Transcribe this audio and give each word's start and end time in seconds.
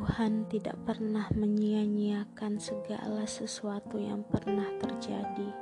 Tuhan 0.00 0.48
tidak 0.48 0.80
pernah 0.88 1.28
menyia-nyiakan 1.36 2.56
segala 2.56 3.28
sesuatu 3.28 4.00
yang 4.00 4.24
pernah 4.24 4.64
terjadi. 4.80 5.52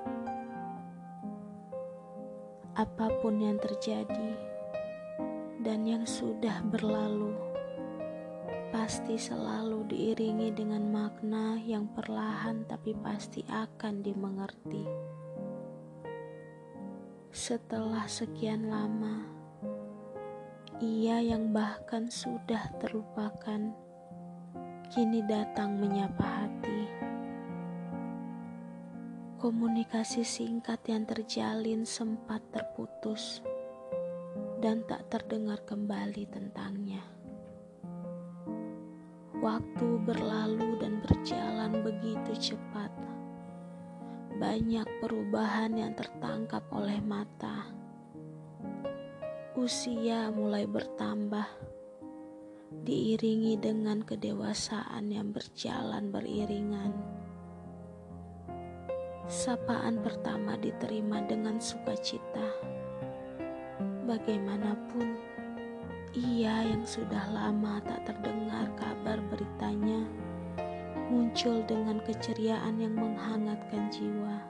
Apa 2.78 3.18
pun 3.18 3.42
yang 3.42 3.58
terjadi 3.58 4.38
dan 5.58 5.82
yang 5.82 6.06
sudah 6.06 6.62
berlalu, 6.70 7.34
pasti 8.70 9.18
selalu 9.18 9.82
diiringi 9.90 10.54
dengan 10.54 10.86
makna 10.86 11.58
yang 11.58 11.90
perlahan 11.90 12.62
tapi 12.62 12.94
pasti 12.94 13.42
akan 13.42 14.06
dimengerti. 14.06 14.86
Setelah 17.34 18.06
sekian 18.06 18.70
lama, 18.70 19.18
ia 20.78 21.26
yang 21.26 21.50
bahkan 21.50 22.06
sudah 22.06 22.70
terlupakan 22.78 23.87
kini 24.88 25.20
datang 25.20 25.76
menyapa 25.76 26.24
hati. 26.24 26.80
Komunikasi 29.36 30.24
singkat 30.24 30.80
yang 30.88 31.04
terjalin 31.04 31.84
sempat 31.84 32.40
terputus 32.48 33.44
dan 34.64 34.80
tak 34.88 35.04
terdengar 35.12 35.60
kembali 35.68 36.24
tentangnya. 36.32 37.04
Waktu 39.44 39.88
berlalu 40.08 40.80
dan 40.80 41.04
berjalan 41.04 41.84
begitu 41.84 42.56
cepat. 42.56 42.90
Banyak 44.40 44.88
perubahan 45.04 45.76
yang 45.76 45.92
tertangkap 45.92 46.64
oleh 46.72 46.96
mata. 47.04 47.68
Usia 49.52 50.32
mulai 50.32 50.64
bertambah 50.64 51.67
diiringi 52.88 53.60
dengan 53.60 54.00
kedewasaan 54.00 55.12
yang 55.12 55.28
berjalan 55.28 56.08
beriringan. 56.08 56.96
Sapaan 59.28 60.00
pertama 60.00 60.56
diterima 60.56 61.20
dengan 61.28 61.60
sukacita. 61.60 62.48
Bagaimanapun, 64.08 65.20
ia 66.16 66.64
yang 66.64 66.80
sudah 66.88 67.28
lama 67.28 67.76
tak 67.84 68.08
terdengar 68.08 68.72
kabar 68.80 69.20
beritanya 69.28 70.08
muncul 71.12 71.60
dengan 71.68 72.00
keceriaan 72.08 72.80
yang 72.80 72.96
menghangatkan 72.96 73.92
jiwa. 73.92 74.40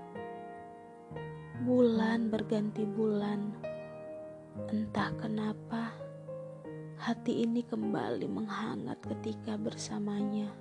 Bulan 1.67 2.31
berganti 2.31 2.87
bulan, 2.87 3.51
entah 4.71 5.11
kenapa 5.19 5.68
hati 7.09 7.41
ini 7.41 7.65
kembali 7.65 8.29
menghangat 8.29 9.01
ketika 9.01 9.57
bersamanya. 9.57 10.53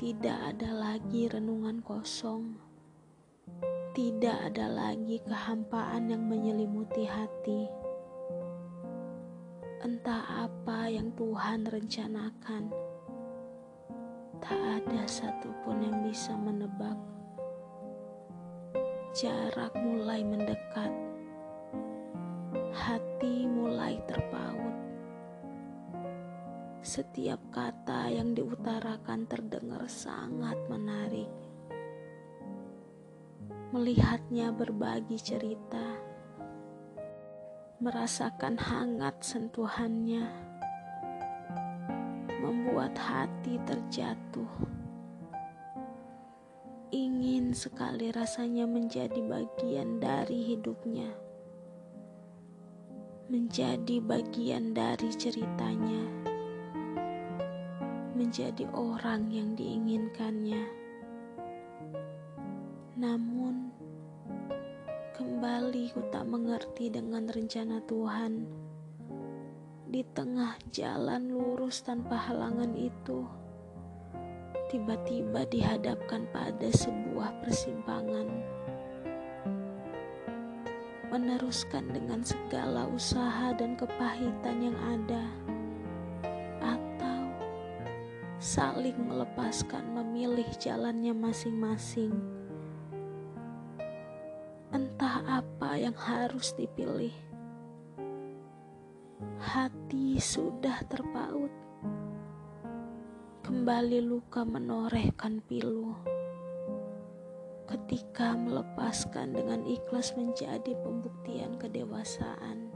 Tidak 0.00 0.56
ada 0.56 0.72
lagi 0.72 1.28
renungan 1.28 1.84
kosong, 1.84 2.56
tidak 3.92 4.40
ada 4.40 4.72
lagi 4.72 5.20
kehampaan 5.20 6.08
yang 6.08 6.24
menyelimuti 6.24 7.04
hati. 7.04 7.68
Entah 9.84 10.48
apa 10.48 10.88
yang 10.88 11.12
Tuhan 11.12 11.68
rencanakan, 11.68 12.72
tak 14.40 14.60
ada 14.80 15.04
satupun 15.04 15.84
yang 15.84 16.00
bisa 16.08 16.32
menebak. 16.40 16.96
Jarak 19.12 19.76
mulai 19.76 20.24
mendekat, 20.24 20.92
hati 22.72 23.44
mulai 23.44 24.00
terpaut 24.08 24.29
setiap 26.90 27.38
kata 27.54 28.10
yang 28.10 28.34
diutarakan 28.34 29.22
terdengar 29.30 29.86
sangat 29.86 30.58
menarik. 30.66 31.30
Melihatnya 33.70 34.50
berbagi 34.50 35.14
cerita, 35.14 36.02
merasakan 37.78 38.58
hangat 38.58 39.22
sentuhannya, 39.22 40.26
membuat 42.42 42.98
hati 42.98 43.62
terjatuh. 43.62 44.50
Ingin 46.90 47.54
sekali 47.54 48.10
rasanya 48.10 48.66
menjadi 48.66 49.22
bagian 49.30 50.02
dari 50.02 50.58
hidupnya, 50.58 51.14
menjadi 53.30 54.02
bagian 54.02 54.74
dari 54.74 55.14
ceritanya 55.14 56.29
menjadi 58.20 58.68
orang 58.76 59.32
yang 59.32 59.56
diinginkannya. 59.56 60.60
Namun, 63.00 63.72
kembali 65.16 65.88
ku 65.96 66.04
tak 66.12 66.28
mengerti 66.28 66.92
dengan 66.92 67.24
rencana 67.32 67.80
Tuhan. 67.88 68.44
Di 69.88 70.04
tengah 70.12 70.52
jalan 70.68 71.32
lurus 71.32 71.80
tanpa 71.80 72.20
halangan 72.28 72.76
itu, 72.76 73.24
tiba-tiba 74.68 75.48
dihadapkan 75.48 76.28
pada 76.28 76.68
sebuah 76.76 77.40
persimpangan. 77.40 78.28
Meneruskan 81.08 81.88
dengan 81.88 82.20
segala 82.20 82.84
usaha 82.84 83.56
dan 83.56 83.80
kepahitan 83.80 84.60
yang 84.60 84.76
ada 84.78 85.39
saling 88.40 88.96
melepaskan 88.96 89.92
memilih 89.92 90.48
jalannya 90.56 91.12
masing-masing. 91.12 92.08
Entah 94.72 95.44
apa 95.44 95.76
yang 95.76 95.92
harus 95.92 96.56
dipilih. 96.56 97.12
Hati 99.36 100.16
sudah 100.16 100.80
terpaut. 100.88 101.52
Kembali 103.44 104.00
luka 104.00 104.40
menorehkan 104.48 105.44
pilu. 105.44 105.92
Ketika 107.68 108.40
melepaskan 108.40 109.36
dengan 109.36 109.68
ikhlas 109.68 110.16
menjadi 110.16 110.72
pembuktian 110.80 111.60
kedewasaan. 111.60 112.72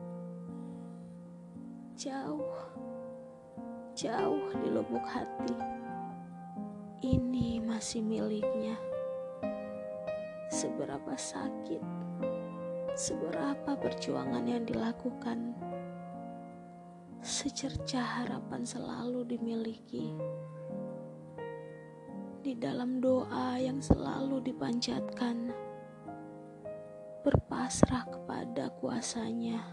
Jauh 1.96 2.84
jauh 3.94 4.50
di 4.58 4.68
lubuk 4.74 5.06
hati. 5.06 5.54
Ini 6.98 7.62
masih 7.62 8.02
miliknya. 8.02 8.74
Seberapa 10.50 11.14
sakit, 11.14 11.78
seberapa 12.98 13.78
perjuangan 13.78 14.42
yang 14.50 14.66
dilakukan, 14.66 15.54
secerca 17.22 18.02
harapan 18.02 18.66
selalu 18.66 19.30
dimiliki. 19.30 20.10
Di 22.42 22.52
dalam 22.58 22.98
doa 22.98 23.56
yang 23.62 23.78
selalu 23.78 24.42
dipanjatkan, 24.42 25.54
berpasrah 27.22 28.04
kepada 28.10 28.68
kuasanya 28.82 29.64